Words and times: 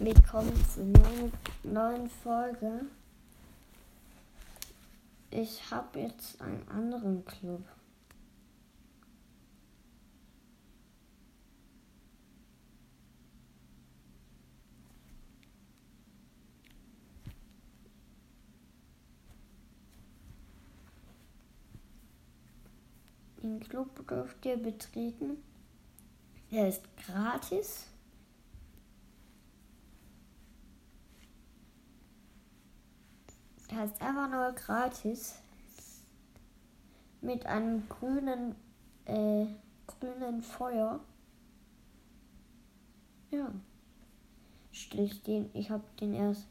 Willkommen 0.00 0.54
zu 0.72 0.80
einer 0.82 1.32
neuen 1.64 2.08
Folge. 2.08 2.82
Ich 5.32 5.72
habe 5.72 5.98
jetzt 5.98 6.40
einen 6.40 6.68
anderen 6.68 7.24
Club. 7.24 7.64
Den 23.42 23.58
Club 23.58 24.06
dürft 24.06 24.46
ihr 24.46 24.58
betreten. 24.58 25.42
Er 26.52 26.68
ist 26.68 26.84
gratis. 27.04 27.88
Heißt 33.76 34.00
einfach 34.00 34.30
nur 34.30 34.52
gratis. 34.52 35.36
Mit 37.20 37.46
einem 37.46 37.88
grünen, 37.88 38.54
äh, 39.04 39.46
grünen 39.86 40.42
Feuer. 40.42 41.00
Ja. 43.30 43.50
Stell 44.72 45.04
ich 45.04 45.22
den, 45.22 45.50
ich 45.54 45.70
habe 45.70 45.84
den 46.00 46.14
erst 46.14 46.46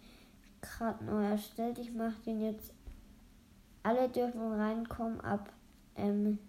gerade 0.62 1.03
neu 1.05 1.23
erstellt. 1.23 1.80
Ich 1.80 1.93
mache 1.93 2.21
den 2.26 2.41
jetzt. 2.41 2.73
Alle 3.84 4.09
dürfen 4.09 4.41
reinkommen 4.41 5.21
ab 5.21 5.54
ähm, 5.95 6.40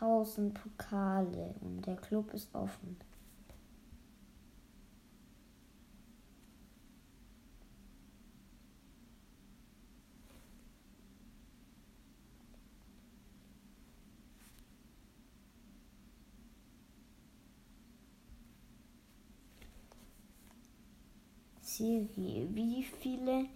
tausend 0.00 0.54
Pokale 0.54 1.54
und 1.60 1.86
der 1.86 1.96
Club 1.96 2.32
ist 2.32 2.54
offen. 2.54 2.96
Siri, 21.80 22.46
wie 22.52 22.82
viele, 22.82 23.46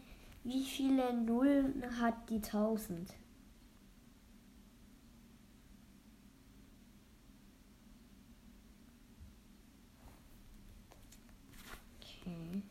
wie 0.45 0.65
viele 0.65 1.13
Nullen 1.13 1.85
hat 2.01 2.31
die 2.31 2.41
1000? 2.41 3.13
Okay. 12.01 12.63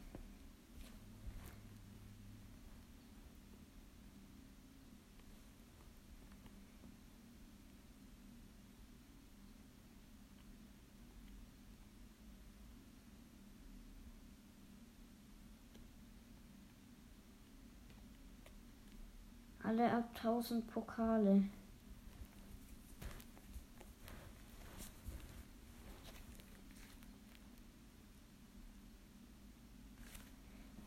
Alle 19.64 19.90
ab 19.90 20.10
1000 20.16 20.68
Pokale. 20.68 21.44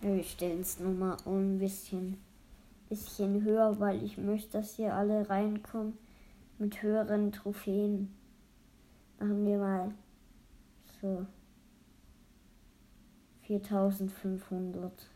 Wir 0.03 0.23
stellen 0.23 0.61
es 0.61 0.79
nur 0.79 0.93
mal 0.93 1.17
ein 1.25 1.59
bisschen, 1.59 2.19
bisschen 2.89 3.42
höher, 3.42 3.81
weil 3.81 4.05
ich 4.05 4.19
möchte, 4.19 4.59
dass 4.59 4.77
hier 4.77 4.95
alle 4.95 5.29
reinkommen 5.29 5.98
mit 6.59 6.83
höheren 6.83 7.33
Trophäen. 7.33 8.15
Machen 9.19 9.47
wir 9.47 9.59
mal 9.59 9.95
so 11.01 11.27
4500. 13.47 15.16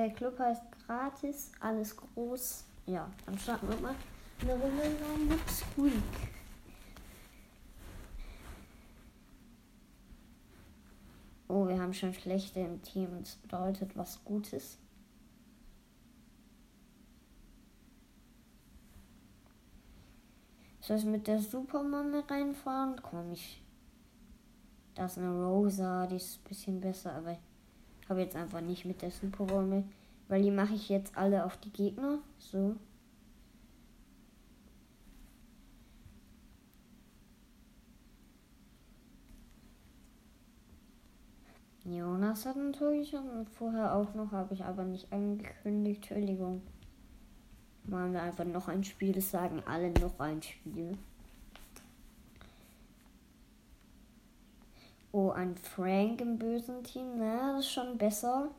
Der 0.00 0.08
Club 0.08 0.38
heißt 0.38 0.62
gratis, 0.86 1.52
alles 1.60 1.94
groß. 1.94 2.64
Ja, 2.86 3.10
dann 3.26 3.38
starten 3.38 3.68
wir 3.68 3.76
mal 3.80 3.94
eine 4.40 4.54
Runde 4.54 4.88
mit 5.28 5.50
Squeak. 5.50 5.92
Oh, 11.48 11.68
wir 11.68 11.78
haben 11.78 11.92
schon 11.92 12.14
schlechte 12.14 12.60
im 12.60 12.80
Team. 12.80 13.10
Das 13.20 13.34
bedeutet 13.34 13.94
was 13.94 14.24
Gutes. 14.24 14.78
Soll 20.80 20.96
ich 20.96 21.04
mit 21.04 21.26
der 21.26 21.40
Supermame 21.40 22.24
reinfahren? 22.26 22.98
Komm 23.02 23.32
ich. 23.32 23.62
Da 24.94 25.04
ist 25.04 25.18
eine 25.18 25.44
Rosa, 25.44 26.06
die 26.06 26.16
ist 26.16 26.40
ein 26.40 26.48
bisschen 26.48 26.80
besser, 26.80 27.12
aber 27.12 27.36
habe 28.10 28.20
jetzt 28.20 28.36
einfach 28.36 28.60
nicht 28.60 28.84
mit 28.84 29.02
der 29.02 29.10
Superbombe, 29.10 29.84
weil 30.28 30.42
die 30.42 30.50
mache 30.50 30.74
ich 30.74 30.88
jetzt 30.88 31.16
alle 31.16 31.44
auf 31.44 31.56
die 31.58 31.72
Gegner. 31.72 32.18
So. 32.38 32.76
Jonas 41.84 42.46
hat 42.46 42.56
natürlich 42.56 43.16
vorher 43.56 43.94
auch 43.94 44.14
noch, 44.14 44.32
habe 44.32 44.54
ich 44.54 44.64
aber 44.64 44.84
nicht 44.84 45.12
angekündigt. 45.12 46.10
Entschuldigung. 46.10 46.62
Machen 47.84 48.12
wir 48.12 48.22
einfach 48.22 48.44
noch 48.44 48.68
ein 48.68 48.84
Spiel, 48.84 49.12
das 49.12 49.30
sagen 49.30 49.62
alle 49.66 49.90
noch 49.92 50.18
ein 50.20 50.42
Spiel. 50.42 50.98
Oh, 55.12 55.30
ein 55.30 55.56
Frank 55.56 56.20
im 56.20 56.38
bösen 56.38 56.84
Team. 56.84 57.18
Na, 57.18 57.52
das 57.56 57.66
ist 57.66 57.72
schon 57.72 57.98
besser. 57.98 58.50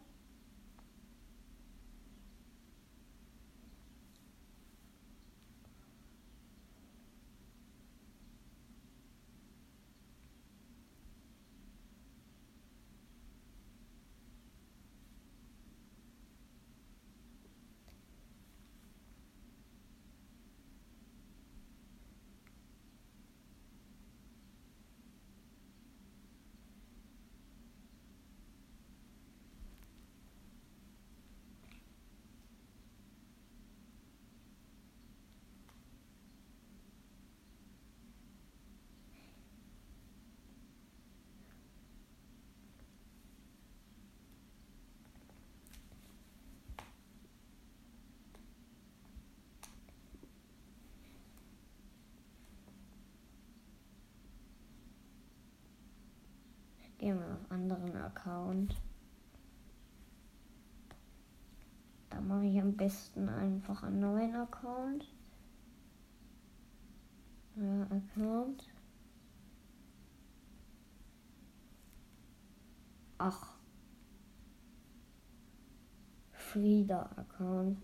Gehen 57.02 57.20
wir 57.20 57.34
auf 57.34 57.52
anderen 57.52 57.96
Account. 57.96 58.80
Da 62.12 62.22
mache 62.22 62.46
ich 62.46 62.62
am 62.62 62.78
besten 62.78 63.28
einfach 63.28 63.82
einen 63.82 64.02
neuen 64.02 64.36
Account. 64.36 65.12
Ja, 67.56 67.88
Account. 67.90 68.70
Ach. 73.18 73.56
Frieda-Account. 76.34 77.80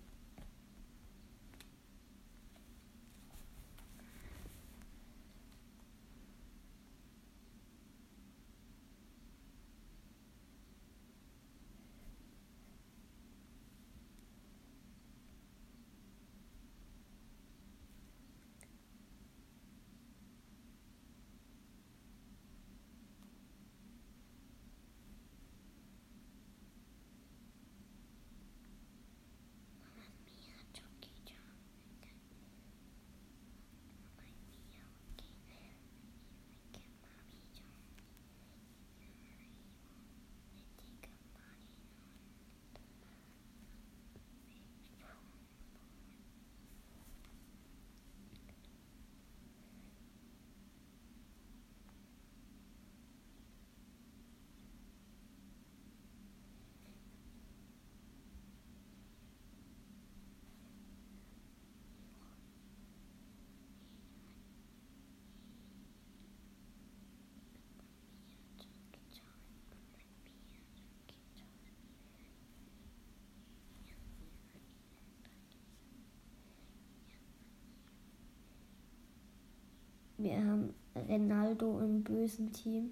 Wir 80.27 80.39
haben 80.39 80.73
Ronaldo 80.93 81.79
im 81.79 82.03
bösen 82.03 82.51
Team. 82.51 82.91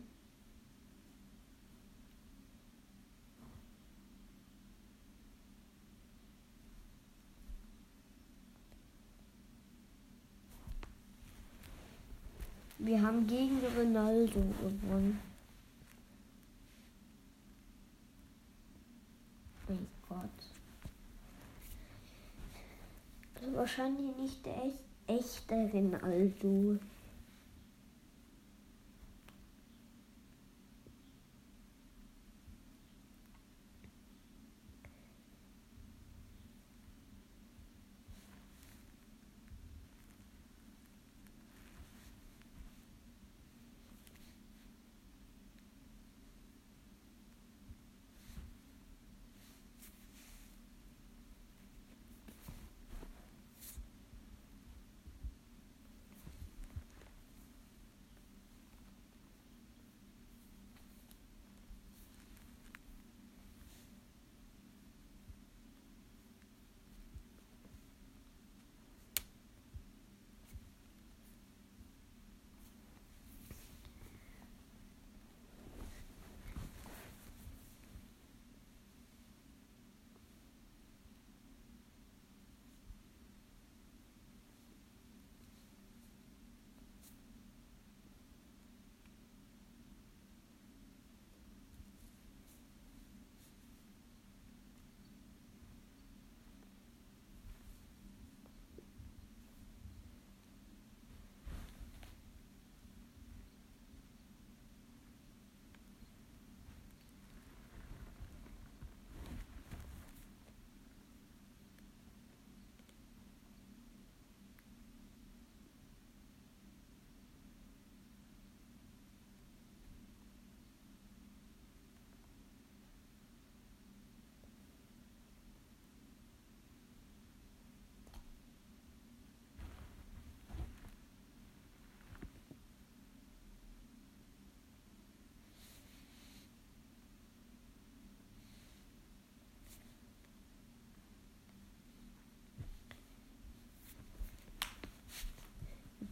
Wir 12.78 13.02
haben 13.02 13.28
gegen 13.28 13.60
Ronaldo 13.78 14.40
gewonnen. 14.40 15.20
Mein 19.68 19.88
Gott. 20.08 20.30
Das 23.42 23.54
wahrscheinlich 23.54 24.16
nicht 24.16 24.46
der 24.46 24.56
echt, 24.64 24.86
echte 25.08 25.70
Ronaldo. 25.74 26.80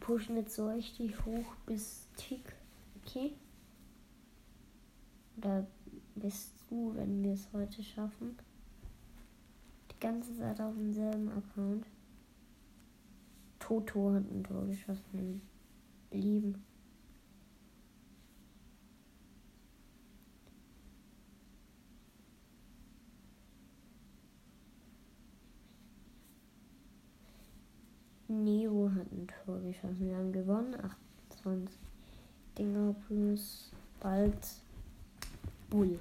Pushen 0.04 0.36
jetzt 0.36 0.54
so 0.54 0.68
richtig 0.68 1.24
hoch 1.24 1.56
bis 1.64 2.06
Tick. 2.16 2.54
Okay? 3.00 3.32
Oder 5.38 5.66
bist 6.14 6.52
du, 6.68 6.94
wenn 6.94 7.22
wir 7.22 7.32
es 7.32 7.48
heute 7.54 7.82
schaffen? 7.82 8.36
Die 9.90 10.00
ganze 10.00 10.36
Zeit 10.36 10.60
auf 10.60 10.74
demselben 10.74 11.30
Account. 11.30 11.86
Toto 13.58 14.12
hat 14.12 14.30
ein 14.30 14.44
Tor 14.44 14.66
geschossen. 14.66 15.40
Lieben. 16.10 16.62
Neo 28.42 28.90
hat 28.94 29.10
ein 29.12 29.28
Tor 29.44 29.60
geschossen. 29.60 30.00
Wir 30.00 30.16
haben 30.16 30.32
gewonnen. 30.32 30.74
28 31.30 31.78
Dinger 32.58 32.94
plus 33.06 33.70
bald 34.00 34.36
Bull. 35.70 35.98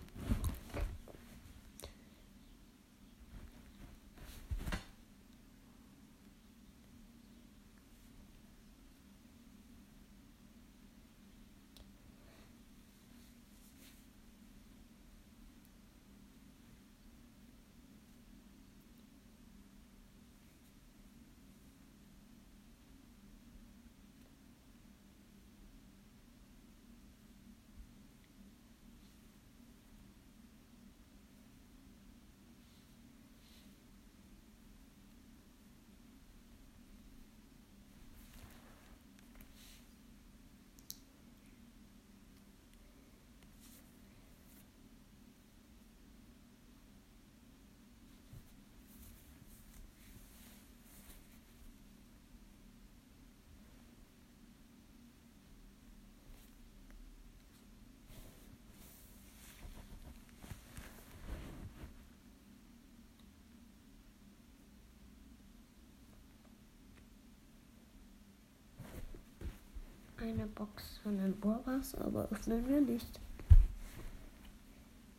Box 70.56 71.00
von 71.04 71.18
den 71.18 71.40
Bohrers, 71.40 71.96
aber 71.96 72.28
öffnen 72.32 72.68
wir 72.68 72.82
nicht. 72.82 73.20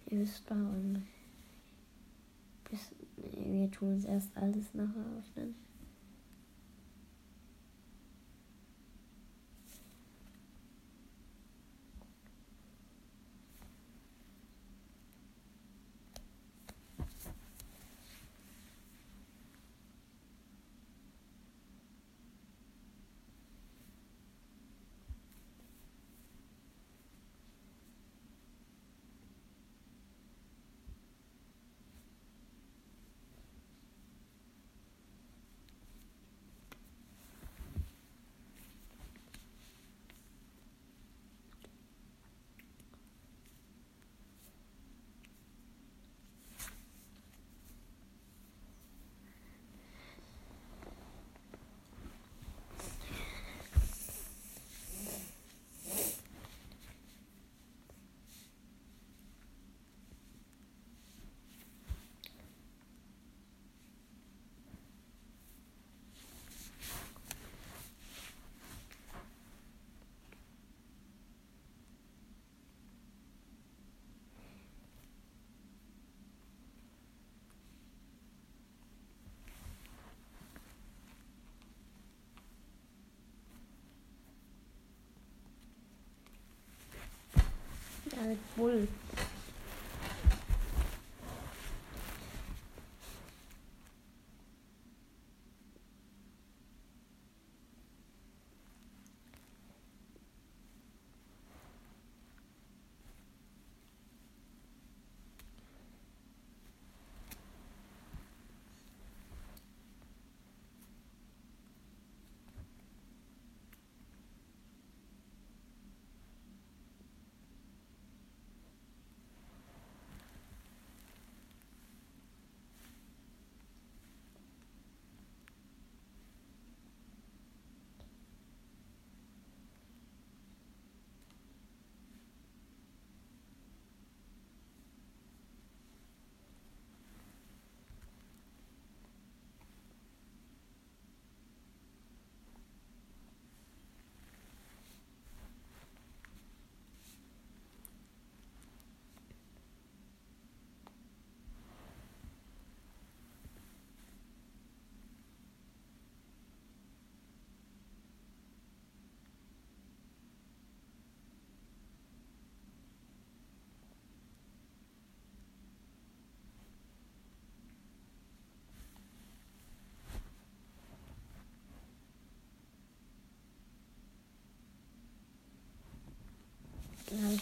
Ihr 0.06 0.20
wisst 0.20 0.48
warum. 0.50 1.02
Wir 3.16 3.70
tun 3.70 3.96
es 3.96 4.04
erst 4.04 4.36
alles 4.36 4.74
nachher 4.74 5.04
öffnen. 5.18 5.54
Bull. 88.56 89.03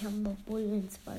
Ja, 0.03 0.09
ich 0.09 0.15
habe 0.15 0.23
noch 0.23 0.37
Bull 0.47 0.63
in 0.63 0.89
zwei 0.91 1.19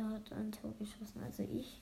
Hat 0.00 0.32
ein 0.32 0.52
Tor 0.52 0.72
geschossen, 0.78 1.22
also 1.22 1.42
ich. 1.42 1.80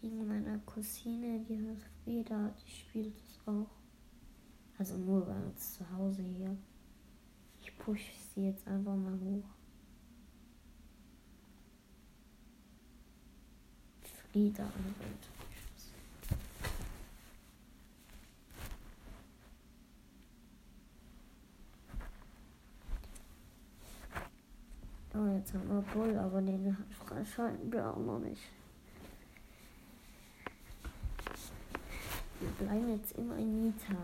Wegen 0.00 0.26
meiner 0.26 0.58
Cousine, 0.60 1.40
die 1.48 1.68
hat 1.68 1.82
Frieda, 2.04 2.54
die 2.64 2.70
spielt 2.70 3.16
es 3.16 3.40
auch. 3.46 3.70
Also 4.78 4.96
nur 4.96 5.24
bei 5.24 5.36
uns 5.36 5.74
zu 5.74 5.90
Hause 5.90 6.22
hier. 6.22 6.56
Ich 7.60 7.76
push 7.78 8.10
sie 8.34 8.46
jetzt 8.46 8.66
einfach 8.66 8.96
mal 8.96 9.18
hoch. 9.20 9.44
Frieda 14.32 14.64
anwendet. 14.64 15.37
Jetzt 25.48 25.56
haben 25.56 25.68
wir 25.70 25.80
Bull, 25.94 26.18
aber 26.18 26.42
den 26.42 26.76
freischalten 26.90 27.72
wir 27.72 27.88
auch 27.88 27.96
noch 27.96 28.18
nicht. 28.18 28.42
Wir 32.38 32.66
bleiben 32.66 32.90
jetzt 32.90 33.16
immer 33.16 33.34
in 33.38 33.64
Nita. 33.64 33.96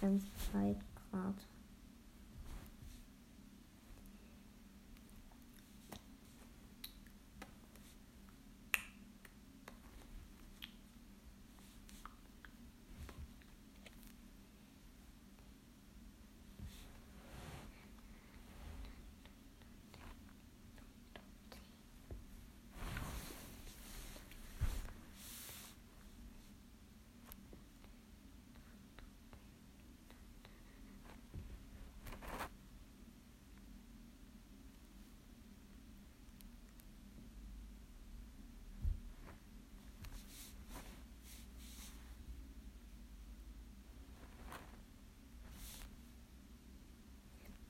Ganz 0.00 0.22
Zeit 0.52 0.76
gerade. 1.10 1.34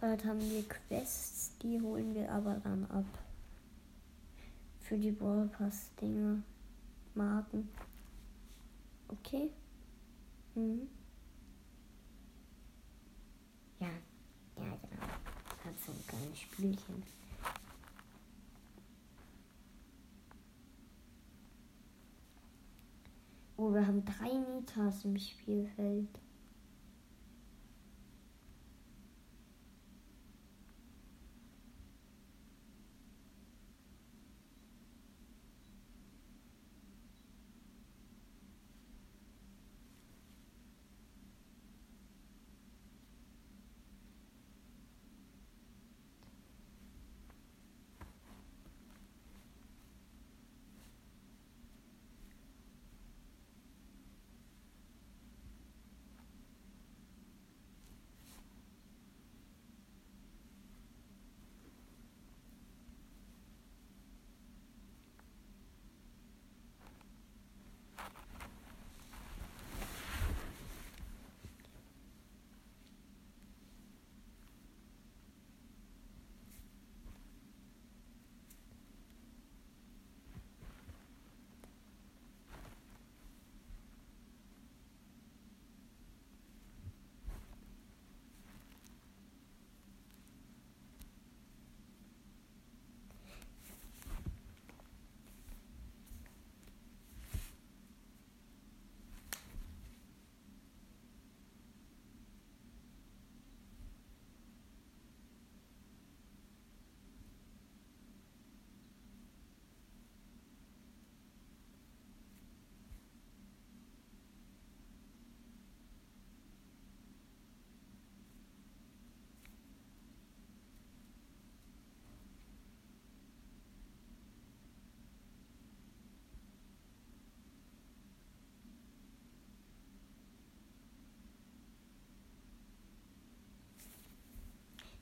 Bald 0.09 0.25
haben 0.25 0.41
wir 0.41 0.65
Quests, 0.67 1.53
die 1.63 1.79
holen 1.83 2.15
wir 2.15 2.33
aber 2.33 2.55
dann 2.65 2.87
ab. 2.87 3.05
Für 4.81 4.97
die 4.97 5.11
Brawl 5.11 5.49
Pass 5.49 5.91
Dinger. 6.01 6.43
Marken. 7.15 7.69
Okay. 9.09 9.51
Mhm. 10.55 10.89
Ja, 13.81 13.89
ja, 14.57 14.79
genau. 14.81 15.03
Hat 15.03 15.79
so 15.85 15.93
ein 15.93 16.07
kleines 16.07 16.39
Spielchen. 16.39 17.03
Oh, 23.59 23.75
wir 23.75 23.87
haben 23.87 24.03
drei 24.07 24.33
Nitas 24.33 25.05
im 25.05 25.19
Spielfeld. 25.19 26.09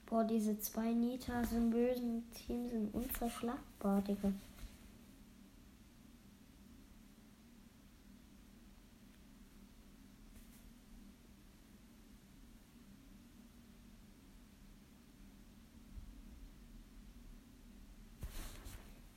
Boah, 0.07 0.25
diese 0.25 0.59
zwei 0.61 0.93
Nitas 0.93 1.53
im 1.53 1.71
bösen 1.71 2.31
Team 2.31 2.69
sind 2.69 2.95
unverschlagbar, 2.95 4.01
Digga. 4.03 4.33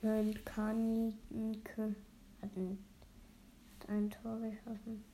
Nein, 0.02 0.38
Kaninke 0.44 1.94
hat 2.40 2.56
ein, 2.56 2.78
hat 3.80 3.88
ein 3.90 4.10
Tor 4.10 4.40
geschossen. 4.40 5.04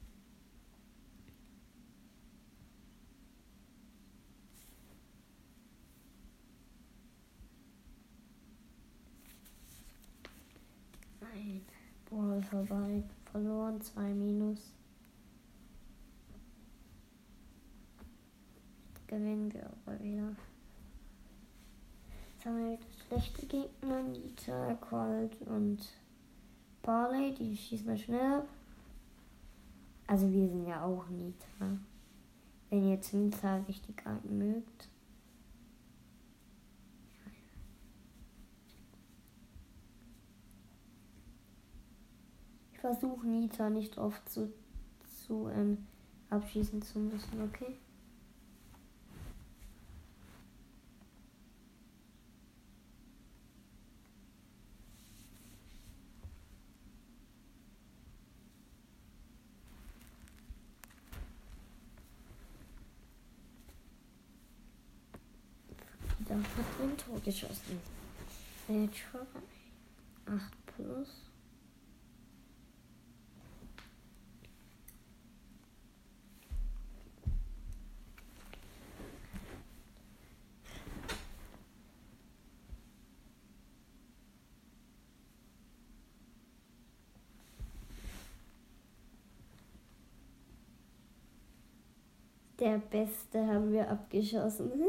Nein. 11.20 11.62
Boah, 12.08 12.35
vorbei. 12.46 13.02
Verloren, 13.30 13.80
2 13.80 14.14
minus. 14.14 14.72
Gewinnen 19.06 19.52
wir 19.52 19.66
aber 19.66 20.00
wieder. 20.02 20.34
Jetzt 22.34 22.46
haben 22.46 22.58
wir 22.58 22.78
schlechte 23.06 23.46
Gegner. 23.46 24.02
Nita, 24.02 24.74
Colt 24.74 25.40
und 25.42 25.78
Barley. 26.82 27.34
Die 27.34 27.56
schießen 27.56 27.86
wir 27.86 27.96
schnell 27.96 28.40
ab. 28.40 28.48
Also 30.06 30.32
wir 30.32 30.48
sind 30.48 30.66
ja 30.66 30.84
auch 30.84 31.08
Nita. 31.08 31.78
Wenn 32.70 32.88
ihr 32.88 33.00
Nita 33.12 33.56
richtig 33.68 34.02
mögt. 34.24 34.88
Versuche 42.86 43.26
Nita 43.26 43.68
nicht 43.68 43.98
oft 43.98 44.30
zu, 44.30 44.52
zu 45.26 45.48
ähm, 45.48 45.86
abschießen 46.30 46.80
zu 46.82 47.00
müssen, 47.00 47.42
okay? 47.42 47.78
Da 66.28 66.34
hat 66.34 66.44
ein 66.80 66.96
Tor 66.96 67.20
geschossen. 67.20 67.80
Äh, 68.68 68.88
8 70.26 70.66
plus. 70.66 71.26
Der 92.66 92.78
Beste 92.78 93.46
haben 93.46 93.70
wir 93.70 93.88
abgeschossen. 93.88 94.72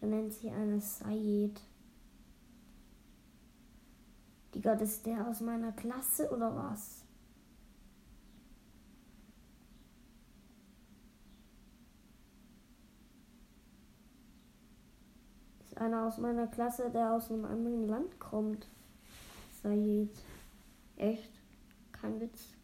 Er 0.00 0.08
nennt 0.08 0.32
sie 0.32 0.50
eine 0.50 0.80
Sayed. 0.80 1.60
Digga, 4.54 4.74
das 4.74 4.90
ist 4.90 5.06
der 5.06 5.24
aus 5.28 5.40
meiner 5.40 5.70
Klasse 5.70 6.30
oder 6.32 6.52
was? 6.56 7.07
Einer 15.80 16.06
aus 16.06 16.18
meiner 16.18 16.46
Klasse, 16.46 16.90
der 16.90 17.12
aus 17.12 17.30
einem 17.30 17.44
anderen 17.44 17.88
Land 17.88 18.18
kommt. 18.18 18.68
Sayed. 19.62 20.10
Echt? 20.96 21.32
Kein 21.92 22.20
Witz. 22.20 22.57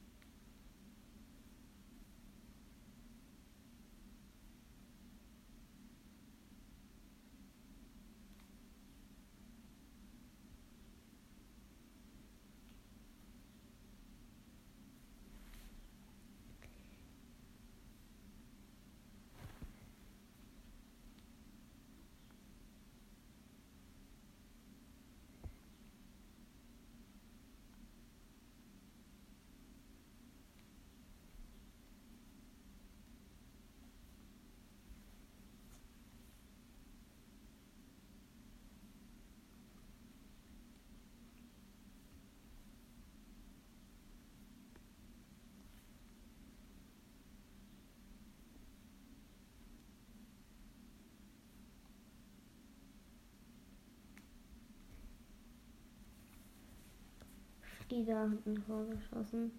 Frieda 57.88 58.30
hat 58.30 58.46
ein 58.46 58.64
Tor 58.66 58.86
geschossen. 58.86 59.52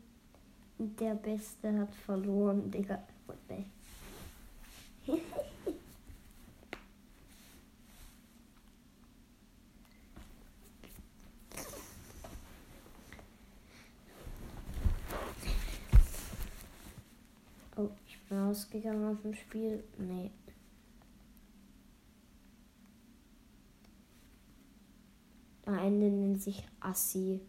Der 0.77 1.15
Beste 1.15 1.77
hat 1.79 1.93
verloren, 1.93 2.71
Digga. 2.71 3.01
Oh, 17.77 17.89
ich 18.07 18.17
bin 18.29 18.39
ausgegangen 18.39 19.03
aus 19.03 19.21
dem 19.21 19.33
Spiel. 19.33 19.83
Nee. 19.97 20.31
Der 25.65 25.73
eine 25.73 26.09
nennt 26.09 26.41
sich 26.41 26.63
Assi. 26.79 27.41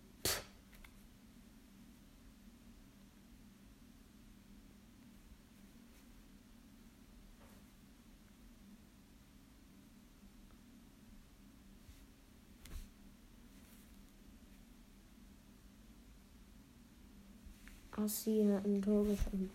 Assi 17.96 18.46
hat 18.52 18.66
ein 18.66 18.82
Tor 18.82 19.04
geschossen. 19.04 19.50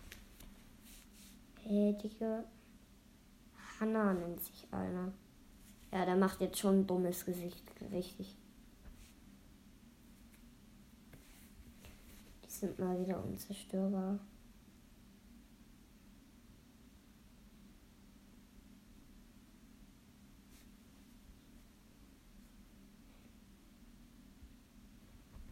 Hey, 1.62 1.96
Digga. 1.96 2.44
Hanna 3.78 4.12
nennt 4.12 4.40
sich 4.40 4.66
einer. 4.72 5.12
Ja, 5.92 6.04
der 6.04 6.16
macht 6.16 6.40
jetzt 6.40 6.58
schon 6.58 6.80
ein 6.80 6.86
dummes 6.86 7.24
Gesicht. 7.24 7.62
Richtig. 7.92 8.36
Die 12.44 12.50
sind 12.50 12.78
mal 12.80 13.00
wieder 13.00 13.22
unzerstörbar. 13.22 14.18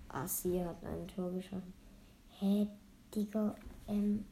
Assi 0.08 0.58
hat 0.58 0.84
ein 0.84 1.06
Tor 1.06 1.30
geschossen. 1.30 1.72
Hä, 2.40 2.66
Digga, 3.14 3.54
ähm. 3.86 4.24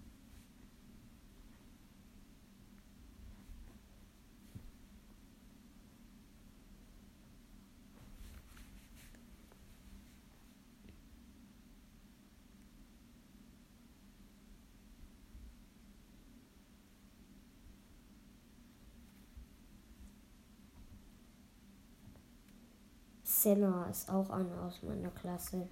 Senna 23.22 23.86
ist 23.90 24.10
auch 24.10 24.30
einer 24.30 24.62
aus 24.62 24.82
meiner 24.82 25.10
Klasse. 25.10 25.68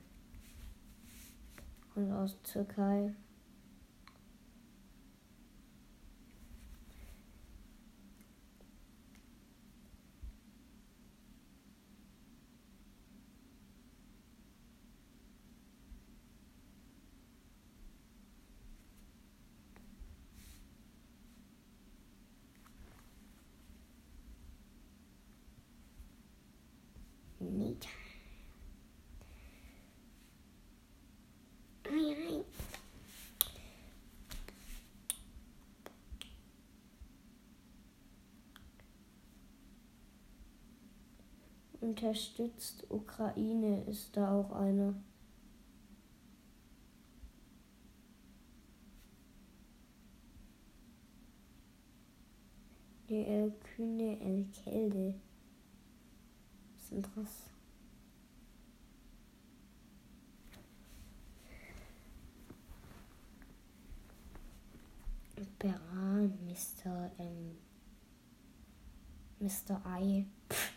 Und 1.97 2.13
aus 2.13 2.37
Türkei. 2.43 3.15
Unterstützt 41.87 42.85
Ukraine 42.91 43.85
ist 43.85 44.17
da 44.17 44.33
auch 44.33 44.51
einer. 44.51 44.93
Der 53.09 53.29
El 53.29 53.53
Kühne 53.53 54.19
El 54.19 54.47
Kelde. 54.47 55.15
Was 56.75 56.91
ist 56.91 57.09
das? 57.15 57.51
Beran, 65.61 66.37
Mr. 66.49 67.13
Ähm, 67.21 67.57
Mr. 69.39 69.81
I. 70.01 70.27
Frieda 70.49 70.76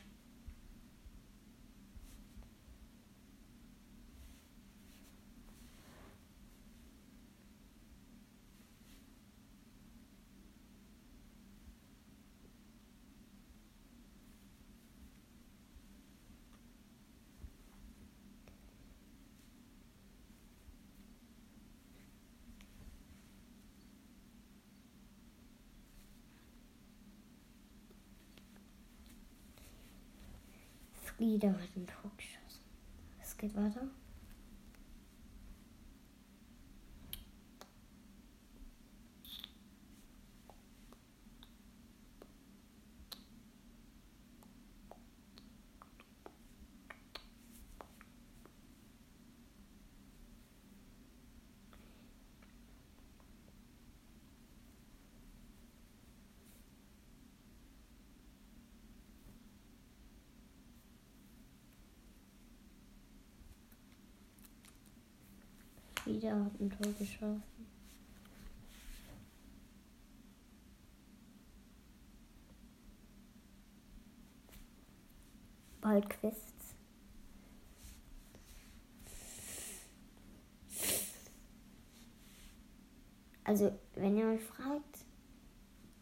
hat 31.53 31.75
ein 31.75 31.85
Tor 31.85 32.11
geschossen. 32.17 32.63
Es 33.21 33.35
geht 33.37 33.55
weiter. 33.55 33.87
Hat 66.27 66.59
ein 66.59 66.69
Tor 66.69 66.91
geschossen. 66.93 67.43
Bald 75.81 76.09
Quests. 76.09 76.75
Also, 83.45 83.71
wenn 83.95 84.17
ihr 84.17 84.27
euch 84.27 84.43
fragt, 84.43 85.05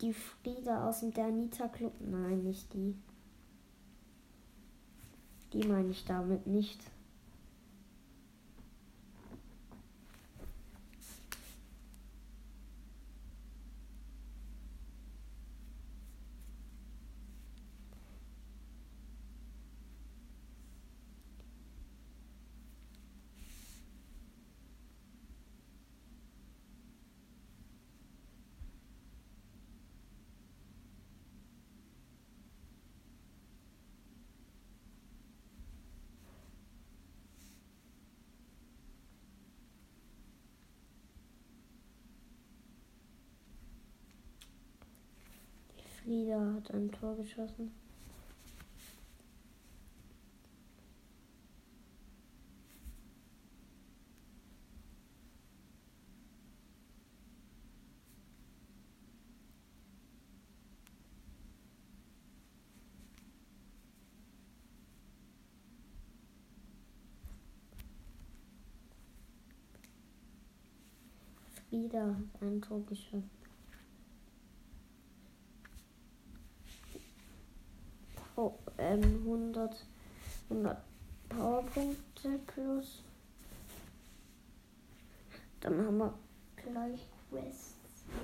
die 0.01 0.13
Frieda 0.13 0.89
aus 0.89 0.99
dem 0.99 1.13
der 1.13 1.25
Anita 1.27 1.67
Club, 1.69 1.93
nein, 2.01 2.43
nicht 2.43 2.73
die. 2.73 2.95
Die 5.53 5.65
meine 5.65 5.91
ich 5.91 6.03
damit 6.03 6.45
nicht. 6.45 6.81
Frieda 46.07 46.39
hat 46.55 46.73
ein 46.73 46.89
Tor 46.89 47.17
geschossen. 47.17 47.69
Hat 71.93 72.41
ein 72.41 72.61
Tor 72.61 72.85
geschossen. 72.85 73.46
Oh, 78.39 78.53
ähm, 78.77 79.01
100, 79.25 79.83
100 80.51 80.77
Powerpunkte 81.27 82.39
plus. 82.45 83.01
Dann 85.59 85.83
haben 85.83 85.97
wir 85.97 86.13
gleich 86.55 86.99
Quests. 87.31 87.73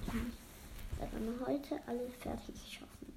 Ich 0.07 0.99
werde 0.99 1.45
heute 1.47 1.79
alle 1.87 2.07
fertig 2.09 2.55
schaffen. 2.71 3.13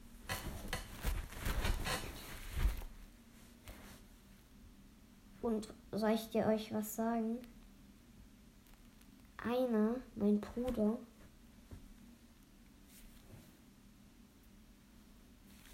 Und 5.43 5.69
soll 5.93 6.13
ich 6.13 6.31
dir 6.31 6.47
euch 6.47 6.73
was 6.73 6.97
sagen? 6.97 7.39
Einer, 9.37 9.97
mein 10.15 10.41
Bruder, 10.41 10.99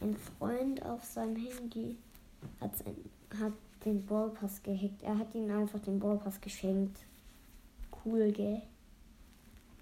ein 0.02 0.16
Freund 0.16 0.84
auf 0.84 1.04
seinem 1.04 1.36
Handy 1.36 1.96
hat, 2.60 2.72
hat 3.38 3.52
den 3.84 4.04
Ballpass 4.04 4.62
gehackt. 4.62 5.02
Er 5.02 5.18
hat 5.18 5.34
ihm 5.34 5.50
einfach 5.50 5.80
den 5.80 5.98
Ballpass 5.98 6.40
geschenkt. 6.40 6.98
Cool, 8.04 8.32
gell? 8.32 8.62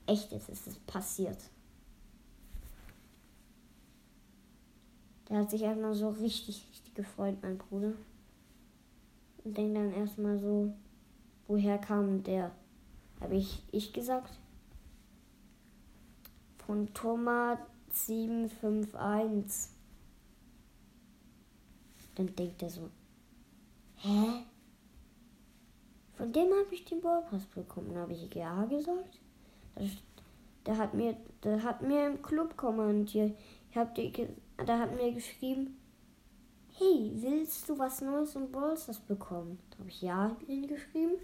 Echt, 0.07 0.33
jetzt 0.33 0.49
ist 0.49 0.67
es 0.67 0.79
passiert. 0.81 1.39
Der 5.29 5.39
hat 5.39 5.51
sich 5.51 5.63
erstmal 5.63 5.95
so 5.95 6.09
richtig, 6.11 6.67
richtig 6.71 6.95
gefreut, 6.95 7.37
mein 7.43 7.57
Bruder. 7.57 7.93
Und 9.45 9.57
denkt 9.57 9.77
dann 9.77 9.93
erstmal 9.93 10.39
so, 10.39 10.73
woher 11.47 11.79
kam 11.79 12.23
der? 12.25 12.51
Habe 13.21 13.37
ich 13.37 13.63
ich 13.71 13.93
gesagt? 13.93 14.39
Von 16.59 16.93
Thomas 16.95 17.59
751. 17.91 19.80
Dann 22.21 22.37
denkt 22.37 22.63
er 22.63 22.69
so, 22.69 22.91
hä? 23.97 24.45
Von 26.13 26.31
dem 26.35 26.51
habe 26.51 26.75
ich 26.75 26.85
den 26.85 27.01
Ballpass 27.01 27.47
bekommen. 27.47 27.97
Habe 27.97 28.13
ich 28.13 28.35
ja 28.35 28.63
gesagt. 28.67 29.19
Der 30.67 30.77
hat 30.77 30.93
mir, 30.93 31.17
der 31.43 31.63
hat 31.63 31.81
mir 31.81 32.09
im 32.09 32.21
Club 32.21 32.59
kommentiert. 32.59 33.35
Ich 33.71 33.77
hab 33.79 33.95
die, 33.95 34.13
der 34.13 34.79
hat 34.79 34.95
mir 34.95 35.13
geschrieben, 35.13 35.79
hey, 36.77 37.11
willst 37.15 37.67
du 37.71 37.79
was 37.79 38.03
Neues 38.03 38.37
im 38.37 38.53
Ballpass 38.53 38.99
bekommen? 38.99 39.59
Da 39.71 39.79
habe 39.79 39.89
ich 39.89 40.03
ja 40.03 40.37
hingeschrieben. 40.47 41.17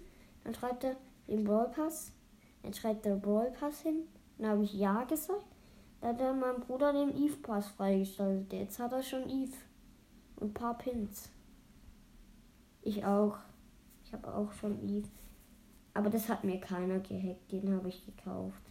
Dann 0.44 0.54
schreibt 0.54 0.84
er 0.84 0.96
den 1.28 1.44
Ballpass. 1.44 2.10
Dann 2.62 2.72
schreibt 2.72 3.04
der 3.04 3.16
Ballpass 3.16 3.82
hin. 3.82 4.04
Dann 4.38 4.48
habe 4.48 4.64
ich 4.64 4.72
ja 4.72 5.04
gesagt. 5.04 5.44
Da 6.00 6.08
hat 6.08 6.20
dann 6.20 6.40
mein 6.40 6.60
Bruder 6.60 6.94
den 6.94 7.14
Eve 7.22 7.36
Pass 7.42 7.68
freigestellt. 7.68 8.50
Jetzt 8.50 8.78
hat 8.78 8.92
er 8.92 9.02
schon 9.02 9.28
Eve 9.28 9.52
und 10.36 10.50
ein 10.50 10.54
paar 10.54 10.78
Pins. 10.78 11.28
Ich 12.82 13.04
auch. 13.04 13.38
Ich 14.04 14.12
habe 14.12 14.32
auch 14.32 14.52
schon 14.52 14.80
Eve. 14.88 15.08
Aber 15.94 16.10
das 16.10 16.28
hat 16.28 16.44
mir 16.44 16.60
keiner 16.60 17.00
gehackt. 17.00 17.50
Den 17.50 17.74
habe 17.74 17.88
ich 17.88 18.04
gekauft. 18.04 18.62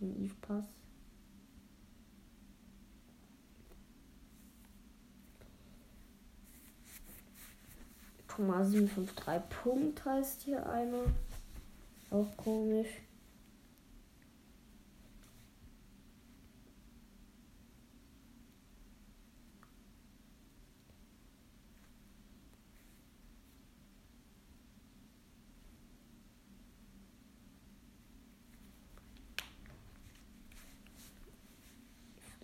Den 0.00 0.24
Eve 0.24 0.34
Pass. 0.42 0.66
Thomas 8.28 8.70
753 8.70 9.48
Punkt 9.62 10.04
heißt 10.04 10.42
hier 10.42 10.68
einer. 10.68 11.04
Auch 12.10 12.36
komisch. 12.36 12.88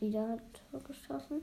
Wieder 0.05 0.39
geschossen. 0.87 1.41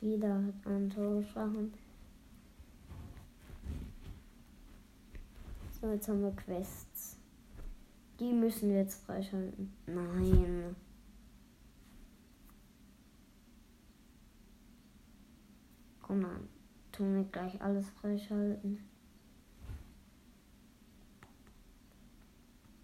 Frieda 0.00 0.34
hat 0.34 0.66
ein 0.66 0.90
Tor 0.90 1.20
geschossen. 1.20 1.72
So, 5.80 5.92
jetzt 5.92 6.08
haben 6.08 6.22
wir 6.22 6.32
Quests. 6.32 7.18
Die 8.18 8.32
müssen 8.32 8.70
wir 8.70 8.78
jetzt 8.78 9.04
freischalten. 9.04 9.72
Nein. 9.86 10.74
Komm 16.08 16.22
dann, 16.22 16.48
tun 16.90 17.16
wir 17.16 17.24
gleich 17.24 17.60
alles 17.60 17.86
freischalten. 17.90 18.82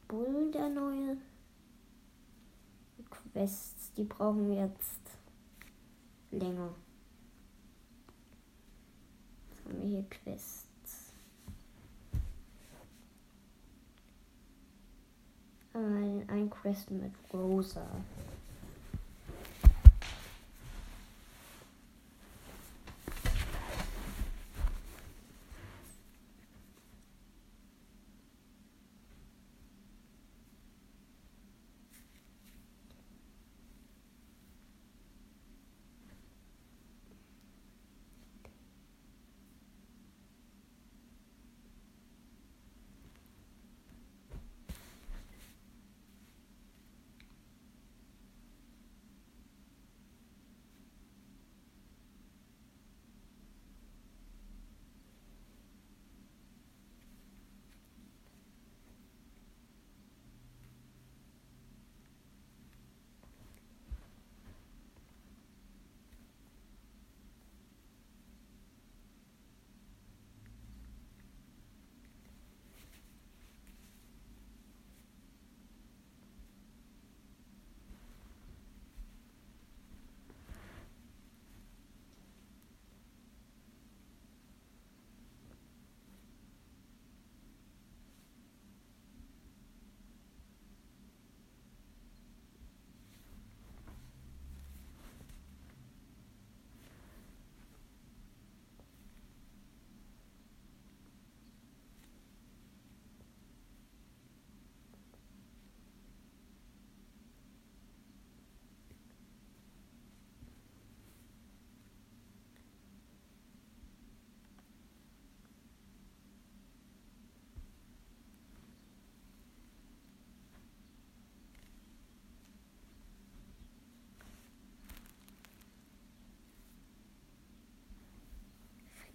Bull, 0.07 0.51
der 0.51 0.69
neue. 0.69 1.17
Quests, 3.09 3.95
die 3.95 4.05
brauchen 4.05 4.47
wir 4.47 4.67
jetzt 4.67 5.01
länger. 6.31 6.75
Jetzt 9.49 9.65
haben 9.65 9.81
wir 9.81 9.89
hier 9.89 10.05
Quests. 10.11 11.15
Ein, 15.73 16.29
ein 16.29 16.51
Quest 16.51 16.91
mit 16.91 17.13
Rosa. 17.33 17.87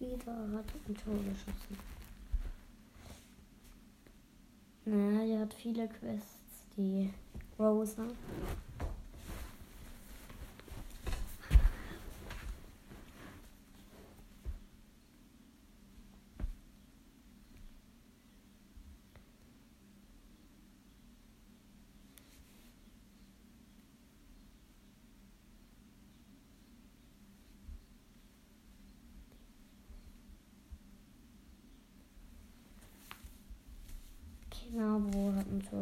Frieda 0.09 0.31
hat 0.31 0.65
ein 0.87 0.95
Tor 0.95 1.13
geschossen. 1.17 1.77
Naja, 4.85 5.25
die 5.25 5.39
hat 5.39 5.53
viele 5.53 5.87
Quests, 5.87 6.65
die 6.75 7.13
Rosa. 7.59 8.07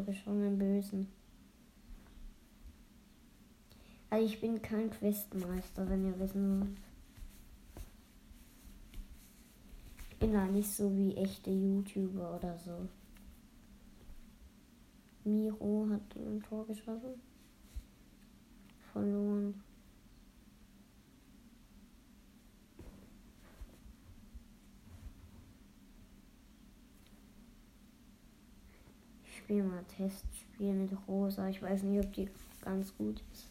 Den 0.06 0.58
Bösen. 0.58 1.08
Also 4.10 4.26
ich 4.26 4.40
bin 4.40 4.62
kein 4.62 4.90
Questmeister, 4.90 5.90
wenn 5.90 6.06
ihr 6.06 6.20
wissen 6.20 6.62
wollt. 6.62 6.78
Ich 10.12 10.18
bin 10.18 10.34
da 10.34 10.46
nicht 10.46 10.70
so 10.70 10.96
wie 10.96 11.16
echte 11.16 11.52
YouTuber 11.52 12.38
oder 12.38 12.58
so. 12.58 12.88
Miro 15.24 15.88
hat 15.92 16.16
ein 16.16 16.42
Tor 16.42 16.66
geschossen. 16.66 17.22
Verloren. 18.94 19.62
Ich 29.26 29.37
spiele 29.48 29.64
mal 29.64 29.86
Testspiel 29.86 30.74
mit 30.74 30.92
Rosa. 31.08 31.48
Ich 31.48 31.62
weiß 31.62 31.84
nicht, 31.84 32.06
ob 32.06 32.12
die 32.12 32.30
ganz 32.60 32.94
gut 32.98 33.24
ist. 33.32 33.50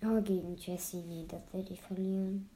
Aber 0.00 0.22
gegen 0.22 0.56
Jessie, 0.56 1.02
nee, 1.02 1.26
das 1.28 1.42
werde 1.52 1.74
ich 1.74 1.82
verlieren. 1.82 2.48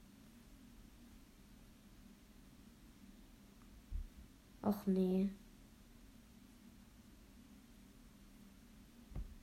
Ach 4.63 4.83
nee. 4.87 5.29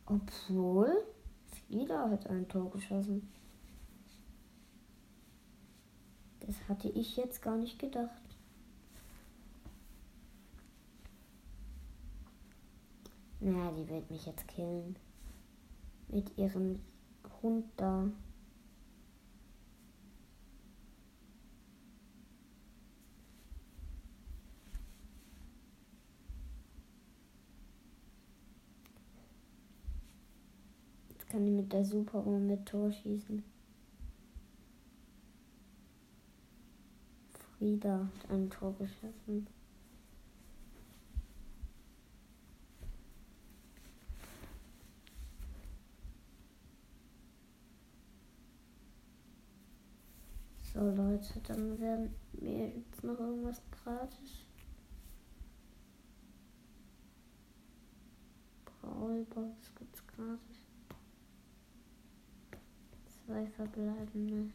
Obwohl, 0.06 1.04
Frieda 1.68 2.10
hat 2.10 2.26
ein 2.26 2.48
Tor 2.48 2.72
geschossen. 2.72 3.32
Das 6.40 6.56
hatte 6.68 6.88
ich 6.88 7.16
jetzt 7.16 7.40
gar 7.40 7.56
nicht 7.56 7.78
gedacht. 7.78 8.21
Naja, 13.44 13.72
die 13.72 13.88
wird 13.88 14.08
mich 14.08 14.24
jetzt 14.24 14.46
killen. 14.46 14.94
Mit 16.06 16.38
ihrem 16.38 16.78
Hund 17.42 17.64
da. 17.76 18.08
Jetzt 31.08 31.28
kann 31.28 31.44
ich 31.44 31.52
mit 31.52 31.72
der 31.72 31.84
Super 31.84 32.24
mit 32.46 32.64
Tor 32.66 32.92
schießen. 32.92 33.42
Frieda 37.58 38.08
hat 38.20 38.30
ein 38.30 38.48
Tor 38.50 38.72
geschossen. 38.78 39.48
So 50.74 50.80
Leute, 50.80 51.38
dann 51.46 51.78
werden 51.78 52.14
wir 52.32 52.68
jetzt 52.68 53.04
noch 53.04 53.20
irgendwas 53.20 53.60
gratis. 53.70 54.46
Brawlbox 58.80 59.74
gibt's 59.78 60.02
gratis. 60.06 60.62
Zwei 63.26 63.46
verbleibende. 63.48 64.50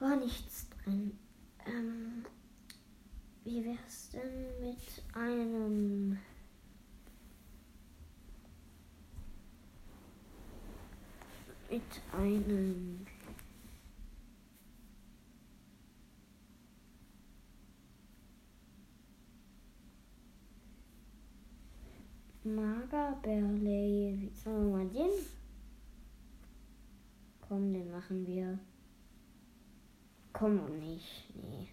War 0.00 0.16
nichts 0.16 0.68
drin. 0.70 1.16
Ähm, 1.64 2.24
wie 3.44 3.64
wär's 3.64 4.10
denn 4.10 4.60
mit 4.60 5.04
einem 5.14 6.18
mit 11.70 12.02
einem 12.12 13.06
Magerberley. 22.44 24.30
Sagen 24.34 24.70
wir 24.70 24.76
mal 24.78 24.88
den. 24.88 25.10
Komm, 27.40 27.72
den 27.72 27.90
machen 27.90 28.26
wir. 28.26 28.58
Komm 30.32 30.58
und 30.60 30.80
nicht. 30.80 31.32
Nee. 31.34 31.68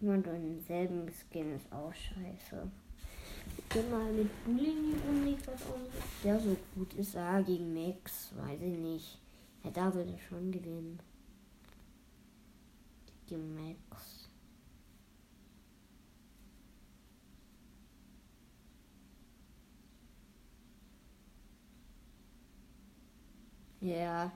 Immer 0.00 0.16
nur 0.16 0.34
denselben 0.34 1.08
Skin 1.10 1.54
ist 1.54 1.72
auch 1.72 1.92
scheiße. 1.94 2.70
Geh 3.68 3.82
mal 3.90 4.12
mit 4.12 4.44
Bullying 4.44 5.24
nicht 5.24 5.46
was 5.46 5.62
auch. 5.66 5.78
Der 6.22 6.40
so 6.40 6.56
gut 6.74 6.92
ist. 6.94 7.16
Ah, 7.16 7.40
gegen 7.40 7.72
Max. 7.72 8.32
Weiß 8.36 8.60
ich 8.60 8.78
nicht. 8.78 9.18
Ja, 9.62 9.70
da 9.70 9.94
würde 9.94 10.18
schon 10.18 10.50
gewinnen. 10.50 10.98
Gegen 13.26 13.54
Max. 13.54 14.23
Ja. 23.84 24.32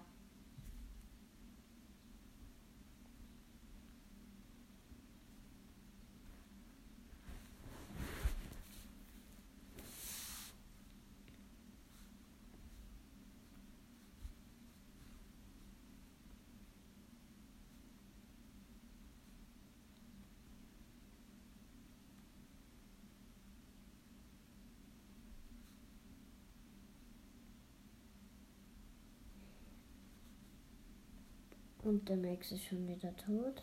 Und 31.89 32.07
der 32.07 32.18
Max 32.18 32.53
ist 32.53 32.66
schon 32.66 32.86
wieder 32.86 33.16
tot. 33.16 33.62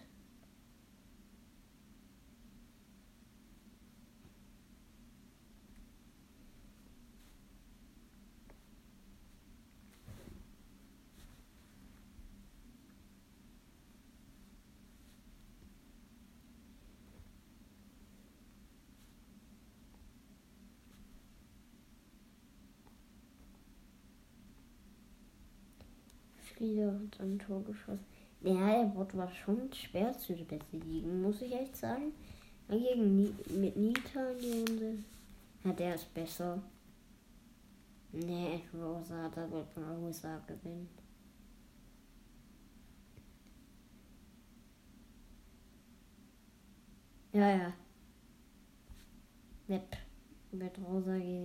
Frieda 26.58 26.88
hat 26.88 27.20
ein 27.20 27.38
Tor 27.38 27.64
geschossen. 27.64 28.15
Ja, 28.46 28.84
der 28.84 28.90
Bot 28.90 29.18
war 29.18 29.32
schon 29.32 29.74
schwer 29.74 30.16
zu 30.20 30.36
besiegen, 30.36 31.24
muss 31.24 31.42
ich 31.42 31.52
echt 31.52 31.76
sagen. 31.76 32.14
Gegen 32.70 33.16
Ni 33.16 33.34
mit 33.50 33.76
Nita 33.76 34.30
in 34.30 34.40
die 34.40 34.52
Runde. 34.52 35.04
Ja, 35.64 35.72
der 35.72 35.96
ist 35.96 36.14
besser. 36.14 36.62
Nee, 38.12 38.62
Rosa, 38.72 39.30
da 39.30 39.50
wird 39.50 39.76
man 39.76 39.98
Rosa 39.98 40.40
gewinnen. 40.46 40.88
Ja, 47.34 47.50
ja. 47.50 47.74
Nepp. 49.68 49.98
Wird 50.52 50.78
Rosa 50.88 51.18
gehen. 51.18 51.45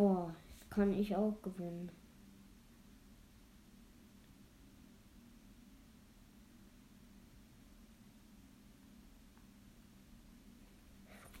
Boah, 0.00 0.34
kann 0.70 0.94
ich 0.94 1.14
auch 1.14 1.42
gewinnen. 1.42 1.90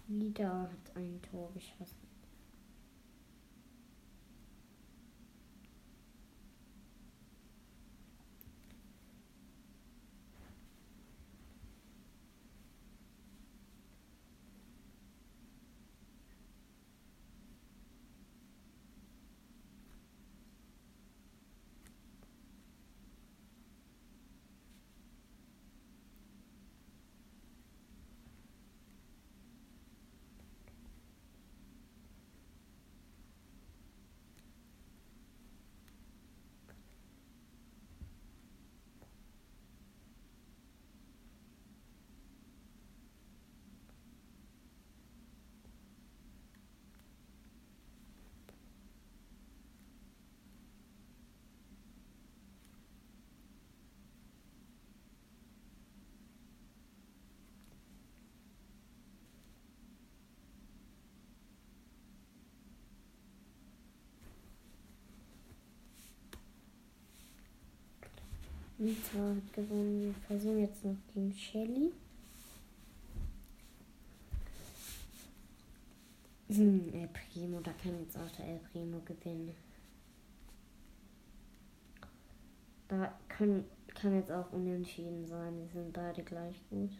Wieder 0.08 0.64
hat 0.64 0.94
ein 0.94 1.22
Tor 1.22 1.50
geschossen. 1.54 2.09
Nita 68.80 69.18
hat 69.18 69.52
gewonnen. 69.52 70.00
Wir 70.00 70.14
versuchen 70.26 70.60
jetzt 70.60 70.82
noch 70.82 70.96
gegen 71.12 71.34
Shelly. 71.34 71.92
Hm, 76.48 76.90
El 76.94 77.08
Primo, 77.08 77.60
da 77.60 77.72
kann 77.72 78.00
jetzt 78.00 78.16
auch 78.16 78.30
der 78.38 78.46
El 78.46 78.58
Primo 78.72 79.00
gewinnen. 79.04 79.54
Da 82.88 83.12
können, 83.28 83.66
kann 83.88 84.14
jetzt 84.14 84.32
auch 84.32 84.50
unentschieden 84.50 85.26
sein. 85.26 85.58
Die 85.58 85.72
sind 85.74 85.92
beide 85.92 86.22
gleich 86.22 86.56
gut. 86.70 86.90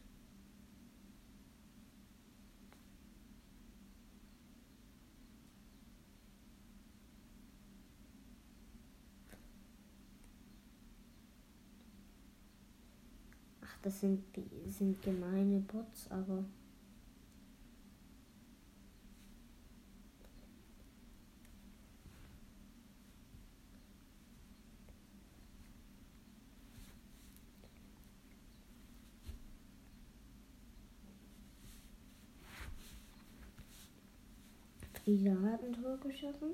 Das 13.83 14.01
sind, 14.01 14.23
sind 14.69 15.01
gemeine 15.03 15.61
Bots, 15.61 16.11
aber. 16.11 16.45
Frieda 35.05 35.33
hat 35.43 35.65
ein 35.65 35.73
Tor 35.73 35.97
geschossen. 35.97 36.51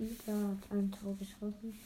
Wieder 0.00 0.48
hat 0.48 0.72
ein 0.72 0.90
Tor 0.90 1.14
geschossen. 1.18 1.78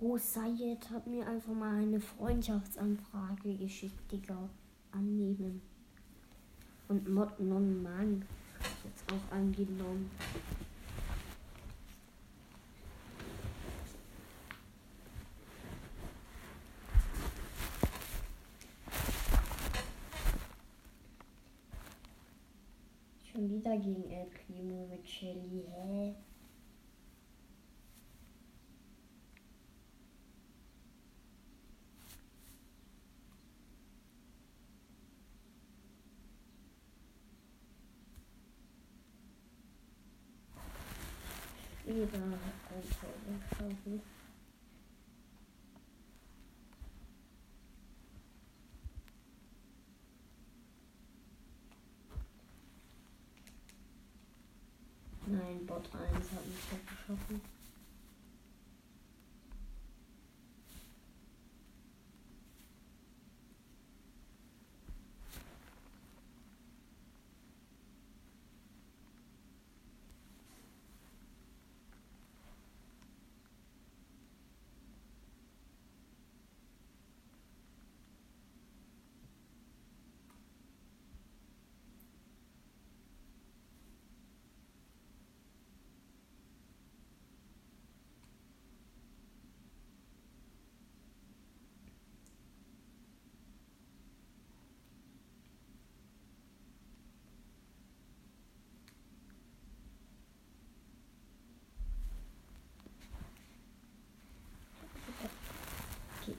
Oh, 0.00 0.16
Sayed 0.16 0.88
hat 0.90 1.06
mir 1.06 1.26
einfach 1.28 1.52
mal 1.52 1.82
eine 1.82 2.00
Freundschaftsanfrage 2.00 3.58
geschickt, 3.58 4.10
Digga. 4.10 4.48
Annehmen. 4.90 5.60
Und 6.88 7.12
Mod 7.12 7.38
Non 7.40 7.82
Man 7.82 8.24
jetzt 8.84 9.04
auch 9.12 9.36
angenommen. 9.36 10.10
Wieder 23.74 23.82
gegen 23.82 24.10
El 24.10 24.26
Primo 24.26 24.86
mit 24.86 25.08
Shelly, 25.08 25.64
hä? 25.68 26.14
Wieder 41.86 42.04
ein 42.04 42.38
Tor 43.58 43.70
1 56.54 56.62
hat 56.70 56.72
mich 56.72 57.08
weggeschossen. 57.08 57.63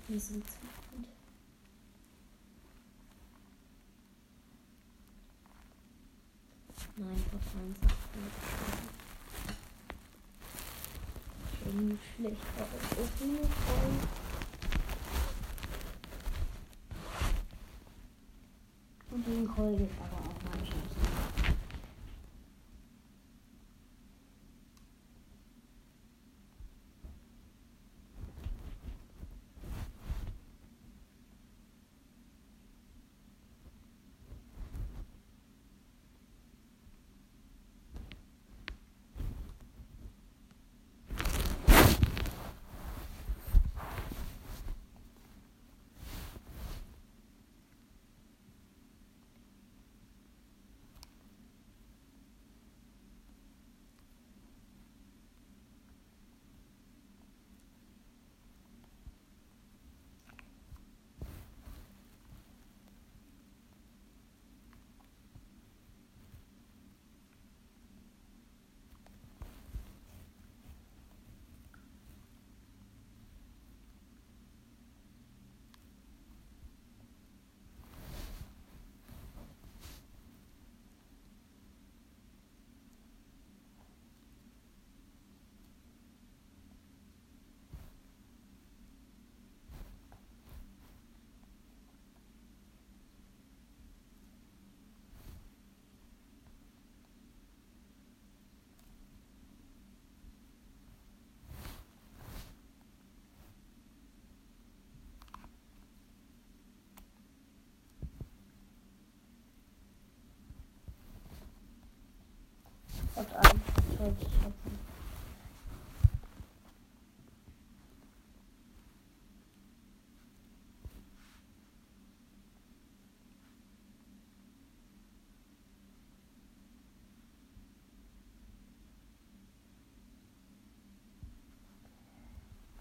Die 0.07 0.19
sind 0.19 0.45
zu 0.47 0.57
gut. 0.91 1.07
Nein, 6.97 7.07
1 7.09 7.81
hat 7.81 7.91
Schon 11.63 11.99
schlecht, 12.15 12.37
aber 12.55 12.77
okay. 13.01 13.39
heult 19.57 19.81
aber 19.81 19.81
auch 19.81 19.89
manchmal. 19.97 20.24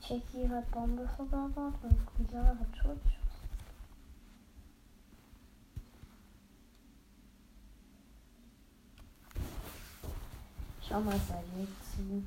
Jackie 0.06 0.46
hat 0.50 0.70
Bombe 0.70 1.08
verbaut 1.16 1.74
und 1.82 2.06
Kusa 2.06 2.44
hat 2.44 2.76
Schutzschuss. 2.76 3.24
Schau 10.86 11.00
mal 11.00 11.18
Said 11.18 11.68
zu. 11.80 12.22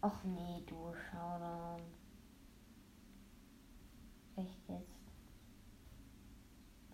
Ach 0.00 0.24
nee, 0.24 0.60
du 0.66 0.92
dann. 1.38 1.80
Echt 4.44 4.68
jetzt. 4.68 4.98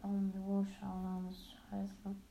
Warum 0.02 0.30
du 0.30 0.66
schau 0.78 1.02
dann, 1.02 1.24
das 1.26 1.36
ist 1.36 1.52
scheiße. 1.70 2.29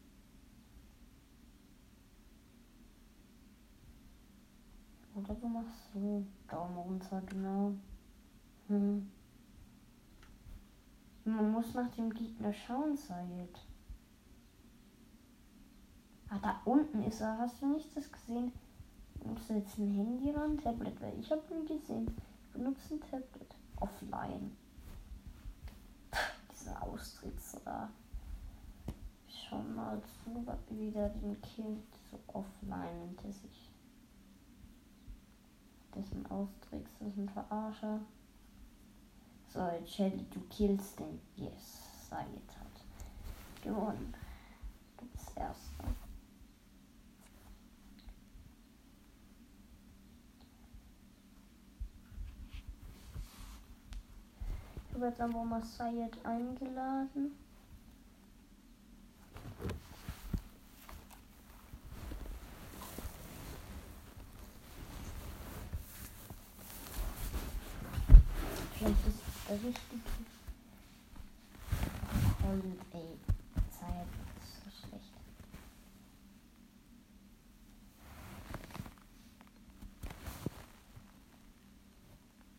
Oder 5.30 5.40
du 5.42 5.48
machst 5.48 5.94
so. 5.94 6.26
Daumen 6.50 6.78
runter, 6.78 7.22
genau. 7.30 7.74
Hm. 8.68 9.12
Man 11.24 11.52
muss 11.52 11.76
nach 11.76 11.92
dem 11.92 12.12
Gegner 12.12 12.52
schauen, 12.52 12.98
Sayed. 12.98 13.60
Ah, 16.30 16.40
da 16.42 16.62
unten 16.66 17.04
ist 17.04 17.22
er. 17.22 17.38
Hast 17.38 17.62
du 17.62 17.68
nicht 17.68 17.96
das 17.96 18.12
gesehen? 18.12 18.52
Benutzt 19.20 19.50
du 19.50 19.54
jetzt 19.54 19.78
ein 19.78 19.94
Handy 19.94 20.32
oder 20.32 20.46
ein 20.46 20.58
Tablet? 20.58 21.00
Weil 21.00 21.20
ich 21.20 21.32
habe 21.32 21.44
ihn 21.54 21.66
gesehen. 21.68 22.08
Ich 22.46 22.54
benutze 22.54 22.96
ein 22.96 23.02
Tablet. 23.02 23.56
Offline. 23.80 24.58
Dieser 26.52 26.82
Austritts 26.82 27.56
da. 27.64 27.90
Schon 29.28 29.76
mal 29.76 30.02
zu, 30.02 30.44
wieder 30.76 31.10
den 31.10 31.40
Kind 31.42 31.84
so 32.10 32.20
offline 32.34 33.00
nennt 33.00 33.24
er 33.24 33.32
sich. 33.32 33.69
Das 35.92 36.06
ist 36.06 36.14
ein 36.14 36.26
Austricks, 36.28 36.92
das 37.00 37.08
ist 37.10 37.18
ein 37.18 37.30
Verarscher. 37.30 38.00
So, 39.54 39.68
Shelly, 39.86 40.26
du 40.32 40.40
killst 40.50 41.00
den. 41.00 41.20
Yes, 41.36 41.90
jetzt 42.12 42.58
hat 42.60 42.70
gewonnen. 43.64 44.14
Du 44.98 45.06
bist 45.08 45.36
Erster. 45.36 45.86
Ich 54.88 54.96
habe 54.96 55.06
jetzt 55.08 55.22
einfach 55.22 55.44
mal 55.44 55.64
Sayed 55.64 56.26
eingeladen. 56.26 57.49
Vielleicht 68.80 69.08
ist 69.08 69.20
der 69.50 69.56
richtige. 69.56 70.02
Und 72.48 72.78
ey, 72.94 73.18
Sayed 73.70 74.08
ist 74.38 74.64
so 74.64 74.88
schlecht. 74.88 75.14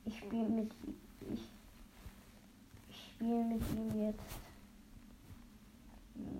Ich 0.04 0.18
spiele 0.18 0.48
mit 0.50 0.70
ich, 1.32 1.48
ich 2.90 3.12
spiele 3.14 3.44
mit 3.44 3.62
ihm 3.70 4.02
jetzt. 4.02 4.40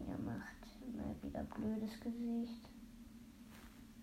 Er 0.08 0.18
macht 0.18 0.60
mal 0.94 1.16
wieder 1.22 1.42
blödes 1.44 1.98
Gesicht. 2.00 2.68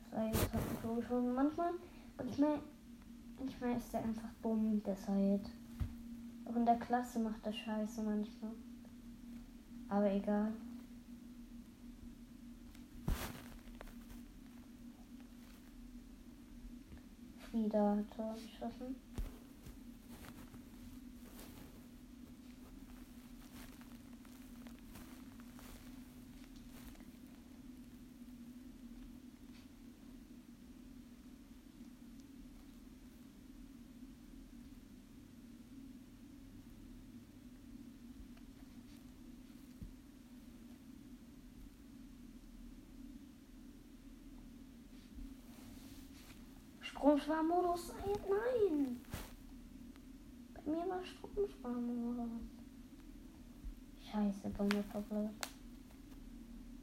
Sayed 0.09 0.53
hat 0.53 0.81
so 0.81 1.03
schon 1.03 1.35
manchmal, 1.35 1.73
manchmal, 2.17 2.61
manchmal 3.37 3.77
ist 3.77 3.93
er 3.93 4.03
einfach 4.03 4.29
dumm, 4.41 4.81
der 4.83 4.95
Sayed. 4.95 5.47
Auch 6.47 6.55
in 6.55 6.65
der 6.65 6.77
Klasse 6.77 7.19
macht 7.19 7.45
er 7.45 7.51
Scheiße 7.51 8.01
manchmal. 8.03 8.51
Aber 9.89 10.09
egal. 10.11 10.53
Frieda 17.39 17.97
hat 17.97 18.15
Tor 18.15 18.33
geschossen. 18.35 18.95
Stromsparmodus? 47.17 47.93
Nein! 48.29 49.01
Bei 50.53 50.71
mir 50.71 50.89
war 50.89 51.03
Stromsparmodus. 51.03 52.41
Scheiße, 54.03 54.49
Bombe 54.49 54.83
verbleibt. 54.83 55.47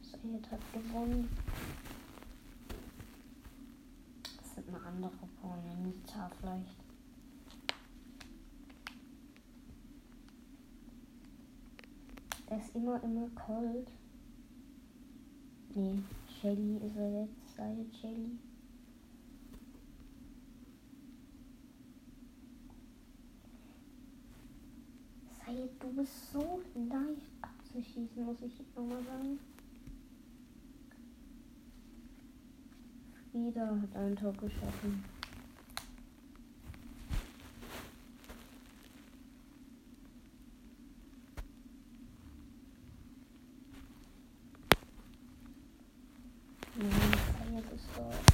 Sayed 0.02 0.50
hat 0.50 0.60
gewonnen. 0.72 1.28
Das 4.22 4.54
sind 4.54 4.68
eine 4.68 4.84
andere 4.84 5.28
Bombe, 5.40 5.88
Nita 5.88 6.30
vielleicht. 6.40 6.76
Er 12.46 12.58
ist 12.58 12.74
immer, 12.74 13.02
immer 13.02 13.28
cold. 13.30 13.90
Nee, 15.74 16.02
Shelly 16.28 16.76
ist 16.76 16.96
er 16.96 17.22
jetzt. 17.22 17.56
Sei 17.56 17.86
Shelly. 18.00 18.38
Sei, 25.54 25.68
du 25.78 25.88
bist 25.92 26.32
so 26.32 26.60
leicht 26.74 27.30
abzuschießen, 27.40 28.24
muss 28.24 28.42
ich 28.42 28.52
nochmal 28.74 29.02
sagen. 29.04 29.38
Frieda 33.30 33.78
hat 33.80 33.96
ein 33.96 34.16
Tor 34.16 34.32
geschaffen. 34.32 35.04
Mhm. 46.76 48.33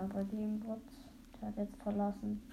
Aber 0.00 0.24
Bot. 0.60 0.80
Der 1.40 1.48
hat 1.48 1.56
jetzt 1.56 1.76
verlassen. 1.82 2.49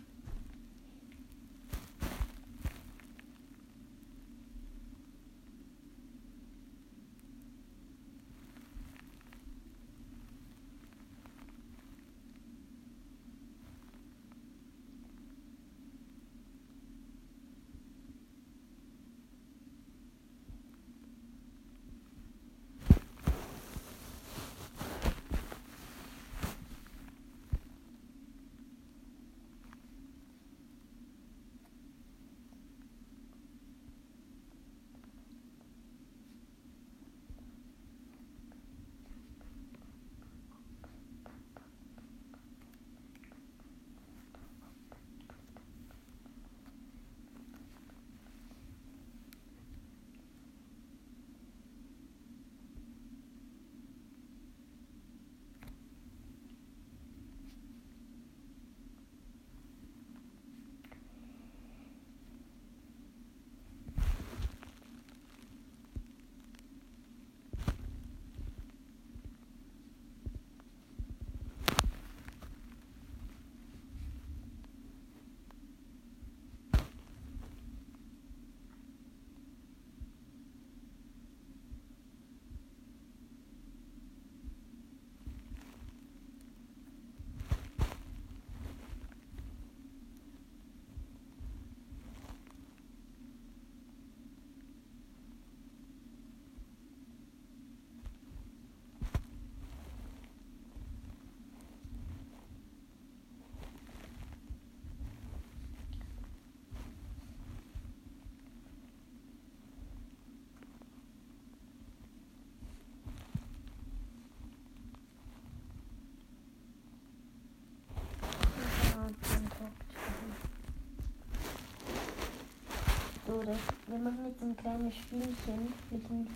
So, 123.28 123.41
das, 123.43 123.57
wir 123.88 123.97
machen 123.97 124.25
jetzt 124.25 124.41
ein 124.41 124.55
kleines 124.55 124.95
Spielchen 124.95 125.73
mit 125.91 126.09
dem, 126.09 126.28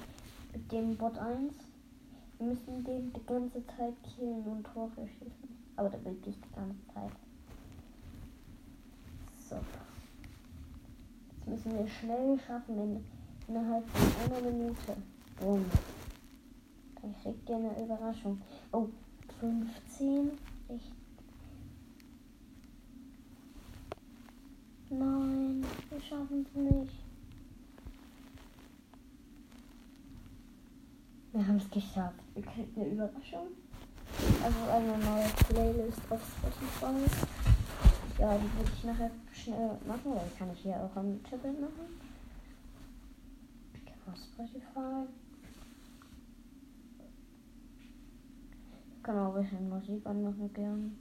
mit 0.52 0.72
dem 0.74 0.98
Bot 0.98 1.18
1. 1.18 1.54
Wir 2.38 2.48
müssen 2.48 2.84
den 2.84 3.14
die 3.14 3.26
ganze 3.26 3.66
Zeit 3.66 3.94
killen 4.04 4.44
und 4.44 4.66
Tore 4.66 5.08
schießen. 5.08 5.58
Aber 5.78 5.90
da 5.90 5.98
bin 6.00 6.18
ich 6.26 6.36
die 6.36 6.54
ganze 6.54 6.86
Zeit. 6.94 7.12
So. 9.50 9.56
Jetzt 11.38 11.48
müssen 11.48 11.78
wir 11.78 11.88
schnell 11.88 12.38
schaffen, 12.46 12.78
in, 12.78 13.06
innerhalb 13.48 13.88
von 13.88 14.36
einer 14.36 14.52
Minute. 14.52 14.98
Boom. 15.40 15.66
Dann 17.02 17.16
kriegt 17.24 17.50
ihr 17.50 17.56
eine 17.56 17.86
Überraschung. 17.86 18.42
Oh, 18.74 18.90
15, 19.40 20.32
16. 20.68 21.01
Wir 31.42 31.48
haben 31.48 31.58
es 31.58 31.72
geschafft. 31.72 32.20
Wir 32.36 32.44
kriegen 32.44 32.72
eine 32.76 32.90
Überraschung. 32.92 33.48
Also 34.44 34.60
eine 34.70 34.96
neue 35.00 35.28
Playlist 35.50 36.00
auf 36.12 36.22
Spotify. 36.38 36.94
Ja, 38.20 38.38
die 38.38 38.44
würde 38.44 38.72
ich 38.72 38.84
nachher 38.84 39.10
schnell 39.34 39.72
machen, 39.88 40.06
weil 40.06 40.30
kann 40.38 40.52
ich 40.54 40.60
hier 40.60 40.76
auch 40.76 40.96
am 40.96 41.20
Tablet 41.24 41.60
machen. 41.60 41.98
Auf 44.06 44.18
Spotify. 44.18 45.08
Ich 48.98 49.02
kann 49.02 49.18
auch 49.18 49.36
ein 49.36 49.42
bisschen 49.42 49.68
Musik 49.68 50.06
anmachen 50.06 50.54
gern. 50.54 50.96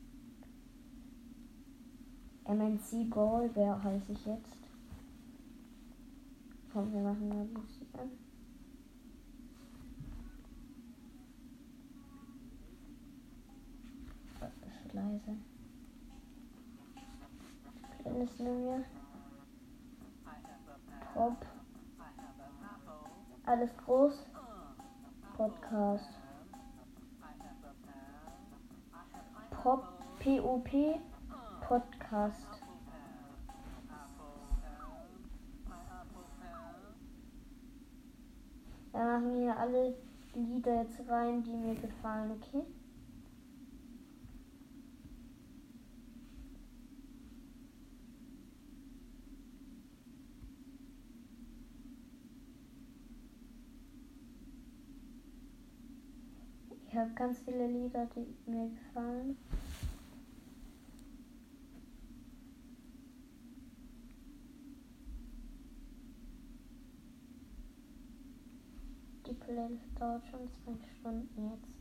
MNC 2.49 3.11
Ball, 3.11 3.51
wer 3.53 3.83
heiße 3.85 4.13
ich 4.13 4.25
jetzt? 4.25 4.57
Komm, 6.73 6.91
wir 6.95 7.03
machen 7.03 7.29
mal 7.29 7.45
Musik 7.45 7.89
an. 7.93 8.30
Leise. 14.93 15.37
Playlist 17.99 18.41
nehmen. 18.41 18.85
Pop. 21.15 21.37
Alles 23.47 23.77
groß. 23.85 24.27
Podcast. 25.37 26.19
Pop. 29.63 29.85
P-O-P. 30.19 31.01
Podcast. 31.67 32.47
Da 38.93 38.99
machen 38.99 39.41
wir 39.41 39.57
alle 39.57 39.95
Lieder 40.35 40.83
jetzt 40.83 41.01
rein, 41.09 41.43
die 41.43 41.57
mir 41.57 41.75
gefallen, 41.75 42.31
okay? 42.33 42.65
Ich 56.87 56.90
habe 57.01 57.15
ganz 57.15 57.39
viele 57.41 57.67
Lieder, 57.67 58.07
die 58.15 58.51
mir 58.51 58.69
gefallen. 58.69 59.37
Die 69.27 69.33
Playlist 69.33 69.83
dauert 69.99 70.27
schon 70.27 70.49
zwei 70.53 70.87
Stunden 70.99 71.51
jetzt. 71.51 71.80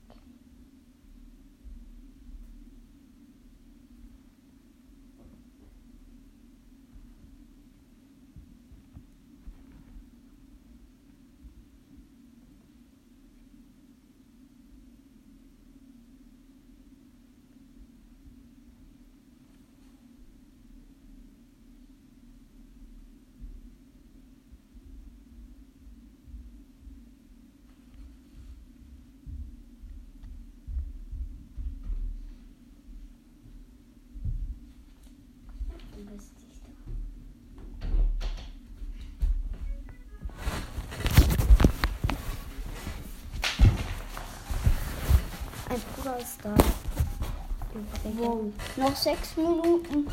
Da. 46.44 46.56
Wow. 48.18 48.52
Noch 48.78 48.96
sechs 48.96 49.38
Minuten. 49.38 50.08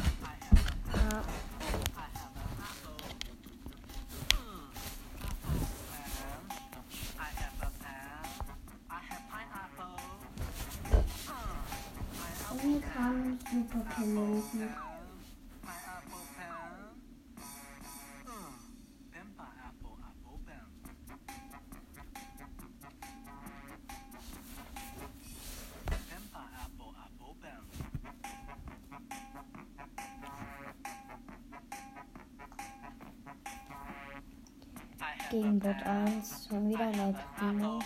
Bot 36.17 36.25
1. 36.25 36.49
Schon 36.49 37.83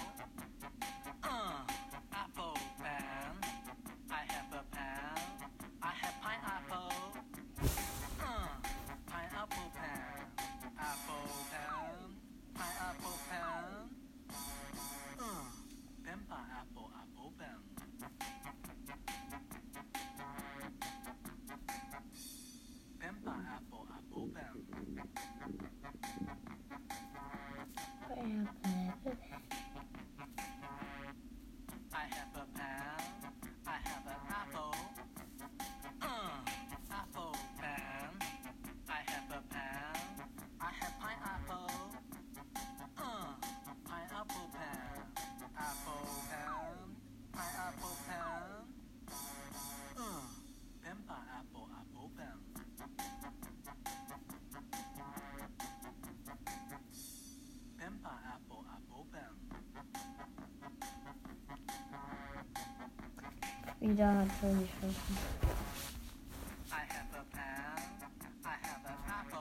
wieder 63.80 64.12
natürlich 64.12 64.70
schaffen. 64.80 65.16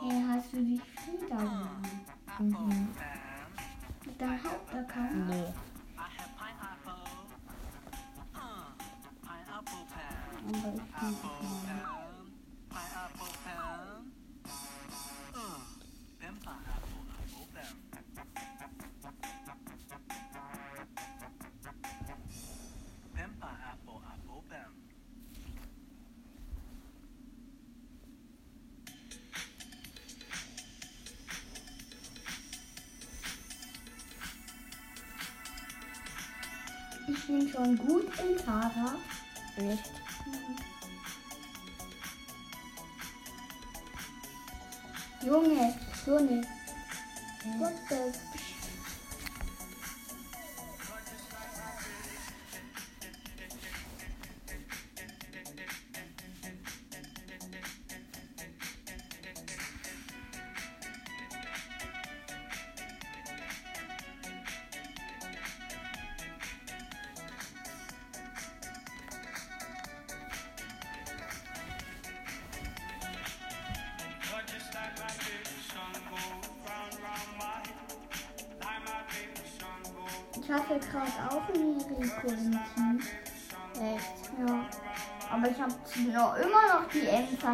Hier 0.02 0.28
hast 0.30 0.54
du 0.54 0.58
die 0.64 0.82
schon 37.60 37.78
gut 37.78 38.06
in 38.20 38.38
Tara. 38.38 38.96
Nicht. 39.58 39.92
Junge, 45.26 45.74
Junge. 46.06 46.59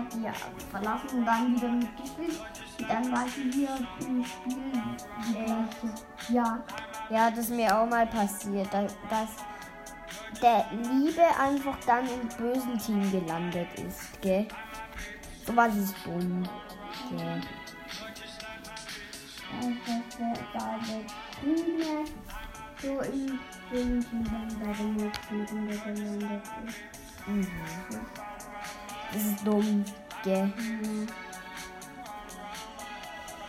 Die 0.02 0.26
Endpartie 0.26 0.66
verlassen 0.72 1.10
und 1.20 1.26
dann 1.26 1.56
wieder 1.56 1.68
mitgespielt. 1.70 2.42
Und 2.80 2.90
dann 2.90 3.12
war 3.12 3.26
ich 3.26 3.34
hier 3.34 3.70
im 4.00 4.24
Spiel 4.24 4.72
die 5.28 5.34
gleiche. 5.34 6.34
Ja. 6.34 6.64
Ja, 7.10 7.30
das 7.30 7.40
ist 7.40 7.52
mir 7.52 7.78
auch 7.78 7.88
mal 7.88 8.08
passiert, 8.08 8.68
dass, 8.74 9.30
der 10.42 10.66
Liebe 10.72 11.24
einfach 11.40 11.78
dann 11.86 12.06
im 12.06 12.28
bösen 12.38 12.78
Team 12.78 13.12
gelandet 13.12 13.68
ist, 13.76 14.22
gell? 14.22 14.46
So 15.46 15.56
war 15.56 15.70
dieses 15.70 15.94
dumm. 16.04 16.44
Ja. 17.18 17.36
Einfach 19.62 20.18
der 20.20 20.34
David 20.54 21.06
Grüne 21.40 22.06
so 22.82 23.00
im 23.02 23.40
Winkel 23.72 24.24
dann 24.24 24.48
bei 24.60 25.04
nächsten 25.04 25.46
Runde 25.46 25.78
gelandet 25.78 26.44
ist. 26.68 27.28
Mhm. 27.28 27.48
Das 29.16 29.24
ist 29.24 29.48
dumm, 29.48 29.86
gell? 30.26 30.44
Mhm. 30.58 31.08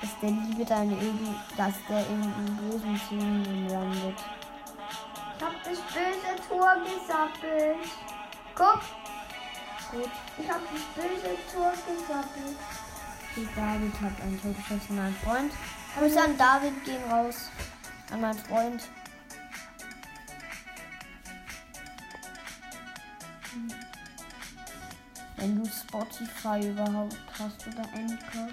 Dass 0.00 0.10
der 0.22 0.30
Liebe 0.30 0.64
dann 0.64 0.90
irgendwie, 0.92 1.34
dass 1.56 1.74
der 1.88 2.06
in 2.06 2.22
einem 2.22 2.56
bösen 2.56 3.00
Team 3.08 3.66
landet. 3.68 4.14
Ich 5.36 5.44
hab 5.44 5.64
das 5.64 5.80
böse 5.92 6.48
Tor 6.48 6.76
gesappelt. 6.84 7.78
Guck, 8.54 8.80
Gut. 9.90 10.10
ich 10.38 10.48
hab 10.48 10.60
das 10.70 10.82
böse 10.94 11.36
Tor 11.52 11.72
gesappelt. 11.72 12.56
Die 13.34 13.48
David 13.56 13.94
hat 14.00 14.22
ein 14.22 14.40
Tor 14.40 14.52
geschossen, 14.52 14.96
mein 14.96 15.14
Freund. 15.16 15.52
Grüße 15.98 16.22
an 16.22 16.38
David 16.38 16.84
gehen 16.84 17.10
raus. 17.10 17.50
An 18.12 18.20
meinen 18.20 18.38
Freund. 18.38 18.82
Wenn 25.36 25.62
du 25.62 25.70
Spotify 25.70 26.68
überhaupt 26.68 27.16
hast 27.38 27.66
oder 27.66 27.84
Anchor. 27.94 28.48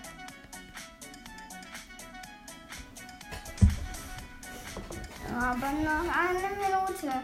Aber 5.40 5.72
noch 5.72 6.16
eine 6.16 6.40
Minute. 6.56 7.22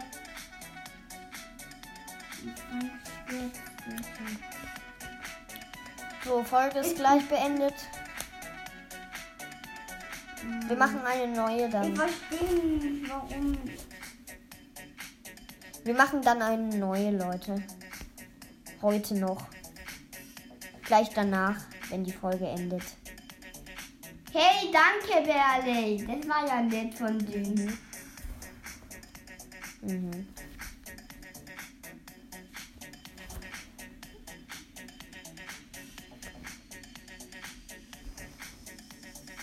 So, 6.24 6.42
Folge 6.44 6.78
ist 6.80 6.96
gleich 6.96 7.26
beendet. 7.28 7.74
Wir 10.66 10.76
machen 10.76 11.00
eine 11.04 11.32
neue 11.32 11.66
Ich 11.66 11.72
dann. 11.72 11.96
verstehe 11.96 12.78
nicht, 12.78 13.10
warum. 13.10 13.58
Wir 15.84 15.94
machen 15.94 16.22
dann 16.22 16.42
eine 16.42 16.76
neue, 16.76 17.10
Leute. 17.10 17.62
Heute 18.82 19.14
noch. 19.14 19.46
Gleich 20.84 21.10
danach, 21.14 21.56
wenn 21.90 22.02
die 22.02 22.12
Folge 22.12 22.46
endet. 22.46 22.82
Hey, 24.32 24.72
danke, 24.72 25.26
Berley. 25.26 26.06
Das 26.06 26.28
war 26.28 26.46
ja 26.46 26.62
nett 26.62 26.94
von 26.94 27.18
dir. 27.18 27.72
Mhm. 29.82 30.26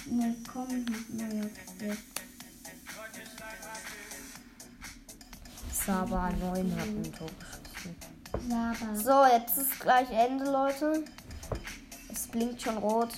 Ne, 0.10 0.36
komm, 0.52 0.86
mal 1.18 1.52
jetzt. 1.82 2.02
Saba 5.86 6.32
9 6.32 6.76
hat 6.76 6.88
ein 6.88 7.14
Tor 7.14 7.30
geschossen. 7.40 7.57
So, 8.94 9.24
jetzt 9.32 9.58
ist 9.58 9.80
gleich 9.80 10.10
Ende, 10.12 10.46
Leute. 10.46 11.04
Es 12.12 12.28
blinkt 12.28 12.62
schon 12.62 12.78
rot. 12.78 13.10